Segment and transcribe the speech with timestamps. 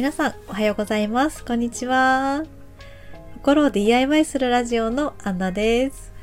[0.00, 1.44] 皆さんおはようございます。
[1.44, 2.44] こんにちは。
[3.34, 6.14] 心を DIY するラジオのアンナです。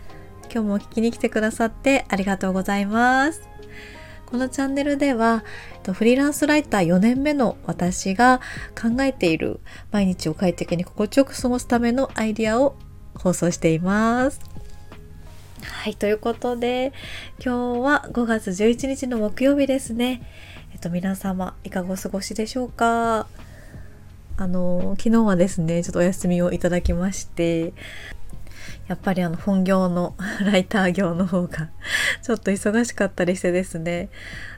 [0.51, 3.47] 今日も聞きに来てくださってありがとうございます。
[4.25, 5.43] このチャンネルでは
[5.93, 9.59] フリーランスライター4年目の私が考えている
[9.91, 12.77] 毎日を快適に心地よく過ごすためのアイディアを
[13.13, 14.41] 放送しています。
[15.61, 16.93] はい、ということで、
[17.45, 20.23] 今日は5月11日の木曜日ですね。
[20.73, 23.27] えっと、皆様、いかがお過ごしでしょうか？
[24.37, 27.73] あの、昨日はですね、ちょっとお休みをいただきまして、
[28.87, 30.15] やっぱりあの、本業の
[30.45, 31.69] ライター業の方が
[32.21, 34.09] ちょっと忙しかったりしてですね、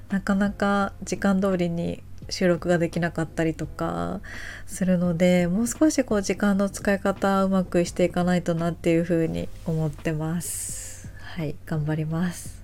[0.10, 4.22] なかなか時間通りに収録ができなかったりとか
[4.66, 11.12] するのでもう少しこう時間の使い方うまくしていかないとなっていうふうに思ってます。
[11.22, 12.59] はい頑張ります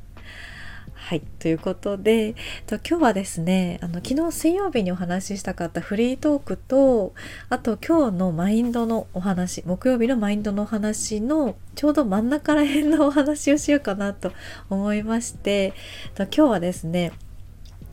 [1.05, 2.33] はいということで
[2.65, 7.13] と今日はですねあの昨日水曜日にお話ししたかったフリートークと
[7.47, 14.31] あと今日のマインドのお話木曜日のマインドのお話のちょうど真ん中ら辺のお話をしようかなと
[14.71, 15.73] 思いまして
[16.15, 17.11] と今日はですね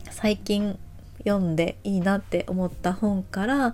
[0.09, 0.79] 最近
[1.19, 3.73] 読んでいいなって思った本から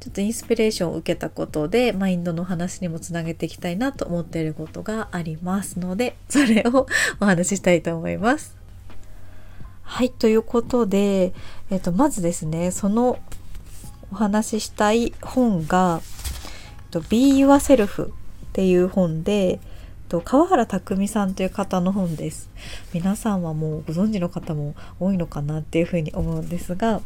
[0.00, 6.86] ちょっとインスピレーションを受けたことでマインドの話にもつなげていきたいなと思っていることがありますのでそれを
[7.20, 8.61] お話ししたいと思います。
[9.92, 11.34] はいということで、
[11.70, 13.18] えっと、まずですねその
[14.10, 16.00] お話ししたい本が
[17.10, 18.10] 「Be Yourself」っ
[18.54, 19.60] ていう本で
[20.08, 22.48] と川原卓巳さんという方の本です。
[22.94, 27.02] 皆さんはもうご存知の方も多いのかなっていうふうに思うんですが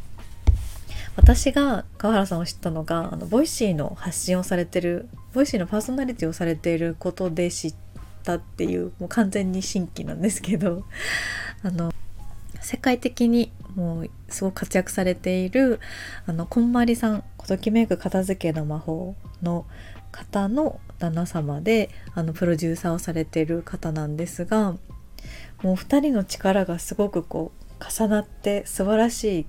[1.17, 7.75] 私が川原さんを知ったのがあのボイシーの発信をされてるVoicy のパーソナリティをされていることで知っ
[8.23, 10.85] たっていうもう完全に新規なんですけど
[11.65, 11.93] あの
[12.67, 15.79] 世界的にもうすごく活躍されている
[16.27, 19.67] あのこんまりさん「ときめく片付けの魔法」の
[20.11, 24.73] 方の旦那様であのプロデューサーをされている方なんですが
[25.63, 29.47] もう2人の力がすごくこう重なって素晴らしい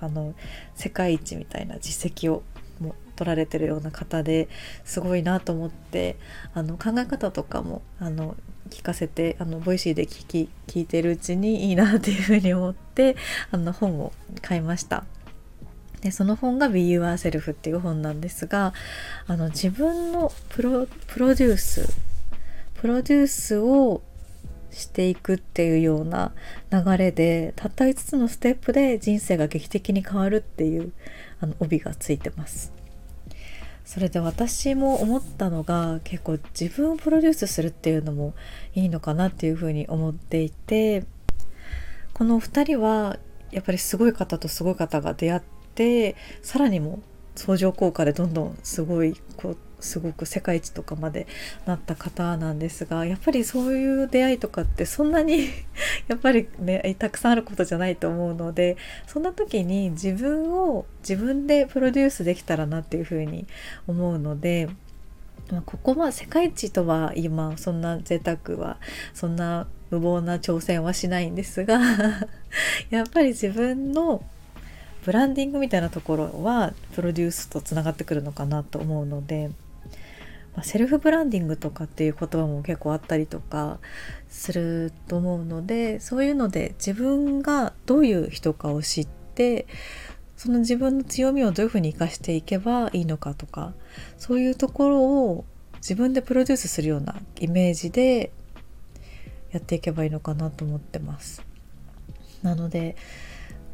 [0.00, 0.34] あの
[0.74, 2.42] 世界一みたいな実績を
[3.16, 4.48] 取られてるような方で
[4.84, 6.16] すごいなと思って
[6.54, 8.36] あの考え方とかもあの
[8.70, 13.16] 聞かせてあの Voicy で聞き聞いてるうちにいいなっていうふうに思って
[13.50, 14.12] あの本を
[14.42, 15.04] 買いました。
[16.02, 18.74] でその本が「Be Yourself」っていう本なんですが
[19.26, 21.88] あの自分のプロプロデュース
[22.74, 24.02] プロデュースを
[24.70, 26.32] していくっていうような
[26.70, 30.92] 流れでたった5つのステップで人生が劇的に変わるっていう
[31.40, 32.75] あの帯がついてます。
[33.86, 38.34] それで私も思ったのが結構自分をプロデュースするっていうのも
[38.74, 41.04] いいのかなっていうふうに思っていて
[42.12, 43.16] この2人は
[43.52, 45.42] やっぱりすごい方とすごい方が出会っ
[45.76, 47.00] てさらにも
[47.36, 51.26] 相乗効果でどんどんすごいこうすごく世界一とかまで
[51.64, 55.48] なった方なんですがやっぱりそういう出会いとかってそんなに
[56.08, 58.76] やっぱりねたくさんあることじゃないと思うので
[59.06, 63.46] そんな時に自分を自分でプロデュースできたらなっていうふうに
[63.86, 64.68] 思うので。
[65.52, 68.78] ま、ここは世界一とは今そんな贅沢は
[69.14, 71.78] そんな無謀な挑戦はしないんですが
[72.90, 74.24] やっぱり自分の
[75.04, 79.50] ブランディングみたいなところはプロデュースとつながってくるのかなと思うので
[80.56, 83.78] まあ、セルフブランディングとかっていう言葉も結構あったりとか
[84.28, 89.66] すると思うのでそういうので自分がどういう人かを知って
[90.36, 93.74] その自分の強みをどういうふうに生かしていけばいいのかとか
[94.16, 95.44] そういうところを
[95.76, 98.32] 自分でプロデュースするようなイメージで
[99.50, 101.42] やっていけばいいのかなと思ってます。
[102.42, 102.96] なので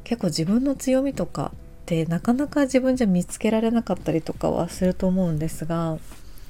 [0.05, 5.99] 結構自分の強みとかってなかなか自分じゃ見つけられなかったりとかはすると思うんですが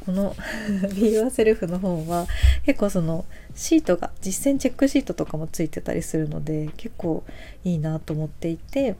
[0.04, 0.34] この
[0.94, 2.26] Be Yourself の本は
[2.64, 3.24] 結構その
[3.54, 7.24] シートが実践チェックシートとかもついてたりするので結構
[7.64, 8.96] いいなと思っていて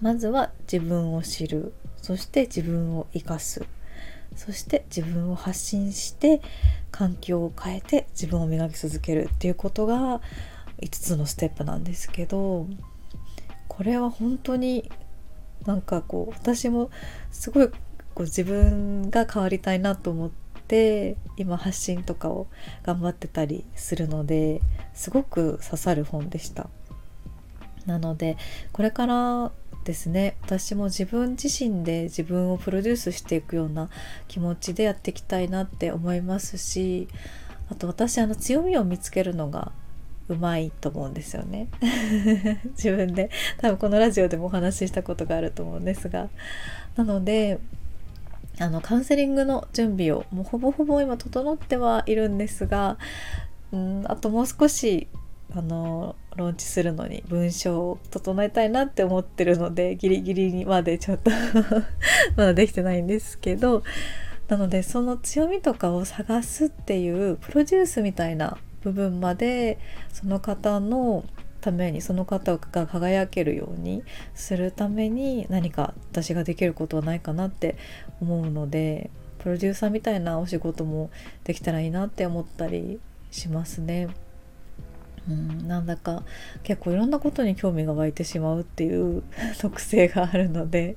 [0.00, 1.74] まずは自分を知る。
[2.00, 3.62] そして自分を生かす。
[4.36, 6.40] そして自分を発信して
[6.90, 10.20] 環境を変えて自分を磨き続けるっていうことが
[10.80, 12.66] 5つのステップなんですけど
[13.68, 14.90] これは本当に
[15.66, 16.90] なんかこう私も
[17.30, 17.70] すごい
[18.20, 20.30] こう自分が変わりたいなと思っ
[20.68, 22.48] て今発信とかを
[22.82, 24.60] 頑張ってたりするので
[24.92, 26.68] すごく刺さる本でした。
[27.86, 28.36] なので
[28.72, 29.52] これから
[29.84, 33.88] ですね私も自分自身で自分をプロデュースしていくような
[34.28, 37.08] 気持ちでやっていきたいなって思いますし
[37.70, 39.72] あと私あの強みを見つけるのが
[40.28, 41.68] うまいと思うんですよね。
[42.76, 46.28] 自分で多分このラジオでもお話ししたことがあると思うんですが。
[46.96, 47.58] なので
[48.60, 52.98] あのカウンセリングの準備をもうほぼほぼ今整ってはいるんですが
[53.72, 55.08] うんあともう少し
[55.52, 61.30] あのローンチするのに文章を整えたいなって思ってるのでギリギリにまでちょっと
[62.36, 63.82] まだできてないんですけど
[64.48, 69.78] なのでその強みとかを探すっていうプロデュースみたいな部分まで
[70.12, 71.24] その方の
[71.60, 74.02] ためにその方が輝けるように
[74.34, 77.76] するために何か私ができることはないかなって
[78.20, 81.10] 思うのでプロデューサーみたいなお仕事も
[81.44, 84.08] できたらいいなって思ったりしますね。
[85.28, 86.24] うん、なんだか
[86.62, 89.22] 結構いろんなことに興味が湧いてしまうっていう
[89.60, 90.96] 特性があるので、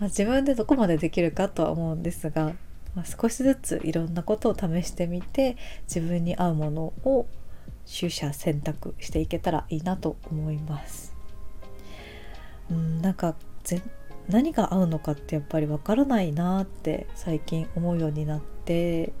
[0.00, 2.54] まあ、自分でどこまでできるかとは思うんですが
[2.94, 7.26] まあ、少しずついろんなことを試してみて自分に合うものを
[7.86, 11.14] 取捨選択していけたらいいなと思います。
[12.70, 13.34] うんなんか
[14.28, 19.12] 何が合うのかってやっぱりわからないなって最近思うようになって、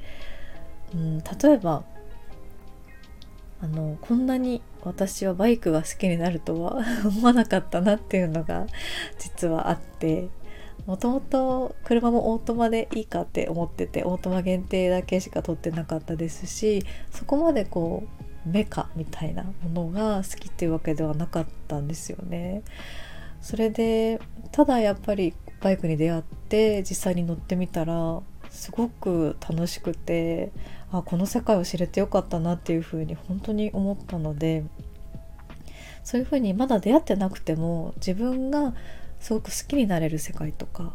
[0.94, 1.24] うん、例
[1.54, 1.84] えば
[3.60, 8.66] あのこんなに私はバイクが好きになるとは 思わなかったなっていうのが
[9.18, 10.28] 実はあって
[10.86, 22.62] もともと車もオートマでいいかって思っててオートマ限定だけしか取ってなかったですしそこまでこうメカみたいなものが好きっていうわけではなかったんですよね。
[23.40, 24.20] それで
[24.52, 30.52] ただやっぱりバイクに出会って実際に乗ってみたらすごく楽しくて
[30.92, 34.64] あこの世界を知れてよかったなっていうふうに本当に思ったので
[36.04, 38.74] そういうふうにまだ出会ってなくても自分が
[39.18, 40.94] すごく好きになれる世界とか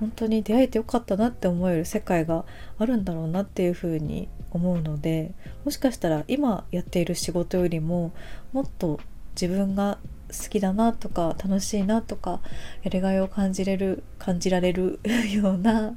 [0.00, 2.44] 本当に出会えてよかったなって思える世界が
[2.78, 5.32] あるんだろうなっていうふうに思うので
[5.64, 8.12] もしかしたら今やっている仕事よりも
[8.52, 9.00] もっと
[9.40, 9.98] 自分が
[10.28, 12.40] 好きだなとか楽しいなとか
[12.82, 15.00] やりがいを感じれる感じられる
[15.32, 15.94] ような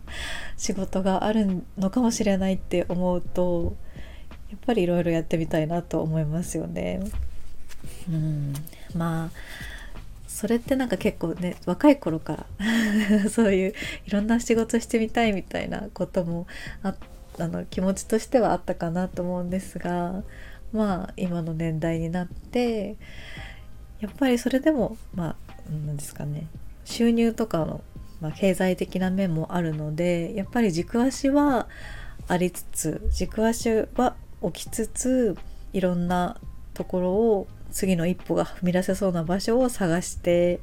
[0.58, 3.76] 仕事があるのかもしれないって思うと
[4.50, 7.02] やっぱりいろいろやってみたいなと思いますよね。
[8.10, 8.54] うん
[8.96, 9.32] まあ
[10.28, 13.74] それってなんか結構ね若い頃から そういう
[14.06, 16.48] いろんな仕事してみたいみたいなことも
[16.84, 16.96] あ
[17.42, 20.24] あの気持ちとしてはあったかなと思うんですが
[20.72, 22.98] まあ今の年代になって
[24.00, 25.36] やっぱりそれでもまあ
[25.70, 26.48] 何ですかね
[26.86, 27.82] 収入とかの、
[28.20, 31.68] まあ、経済的な面もあるのでやっぱり軸足は
[32.28, 35.38] ありつつ軸足は置きつつ
[35.74, 36.38] いろんな
[36.74, 40.60] ところを次の一歩が踏み出せそうな場所を探して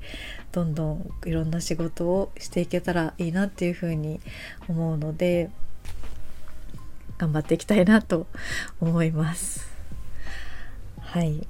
[0.52, 4.20] どんどんいろんな仕事をしていけたらいいなっていうふうに
[4.68, 5.50] 思うので
[7.18, 8.26] 頑張っていきたいなと
[8.80, 9.68] 思います。
[11.00, 11.46] はい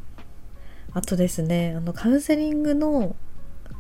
[0.95, 3.15] あとですねあのカウンセリングの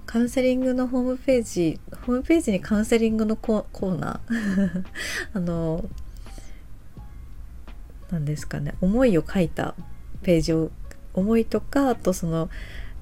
[0.06, 4.85] カウンセリングのホームページホームページにカウンセリングのコーナー
[5.35, 5.85] あの
[8.11, 9.75] 何ですかね思いを書いた
[10.23, 10.70] ページを
[11.14, 12.49] 思いとかあとその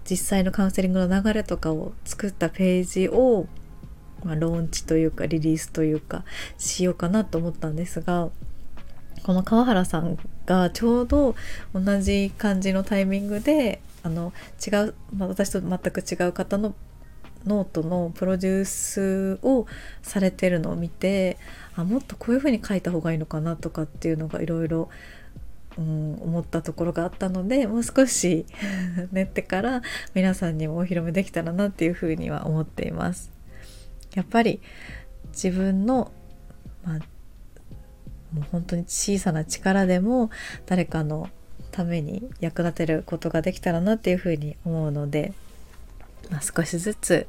[0.09, 3.47] 実際のカウンセリングの流れとかを作ったページを、
[4.25, 6.25] まあ、ローンチというかリリースというか
[6.59, 8.31] しようかなと思ったんですが
[9.27, 11.35] この川原さんがちょうど
[11.75, 14.33] 同じ感じのタイミングであの
[14.65, 16.77] 違う、まあ、私と全く違う方の
[17.45, 19.67] ノートのプロデュースを
[20.01, 21.39] されてるのを見て
[21.75, 24.89] あもっとこういう風に書いた方がいいのかなとかっていうのがいろいろ、
[25.77, 28.47] 思ったところがあったのでもう少し
[29.11, 29.83] 練ってから
[30.15, 33.33] 皆さんにもお披露目できたらなっていうふうには思っています。
[34.15, 34.61] やっぱり
[35.33, 36.13] 自分の、
[36.85, 36.99] まあ、
[38.33, 40.31] もう本当に小さな力でも
[40.67, 41.29] 誰かの
[41.71, 45.33] ために役立てることができたらなっていうふうに思うので、
[46.31, 47.27] まあ、少しずつ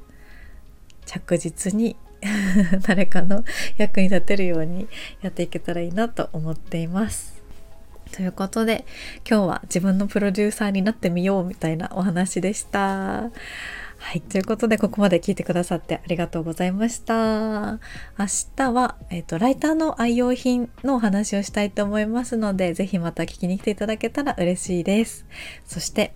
[1.05, 1.95] 着実に
[2.87, 3.43] 誰かの
[3.77, 4.87] 役に立てるように
[5.21, 7.37] やっていけたらいいなと思っています。
[8.11, 8.85] ということで
[9.29, 13.31] 今日は自分のプロデューサーになってみようみたいなお話でした。
[13.99, 14.21] はい。
[14.21, 17.79] ということで、ここまで聞いてくださってありがとうございました。
[18.17, 18.25] 明
[18.55, 25.25] 日は、えっ、ー、と、ライターの愛用品のお話をしたいと思いますので、ぜひまた聞きに来ていただけたら嬉しいです。
[25.65, 26.13] そして、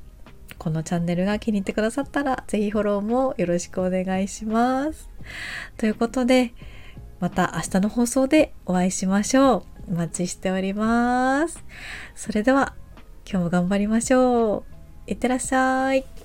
[0.57, 5.09] このチャンネルが気に入ってくださったら、ぜひフォローもよろしくお願いします。
[5.77, 6.53] ということで、
[7.19, 9.63] また明日の放送でお会いしましょう。
[9.89, 11.63] お待ちしております。
[12.15, 12.75] それでは
[13.29, 14.63] 今日も頑張りましょ
[15.07, 15.11] う。
[15.11, 16.20] いってらっしゃい。